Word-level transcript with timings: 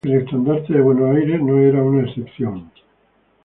El 0.03 0.13
estandarte 0.13 0.73
de 0.73 0.81
Buenos 0.81 1.15
Aires 1.15 1.39
no 1.43 1.59
era 1.59 1.83
una 1.83 2.01
excepción. 2.09 2.71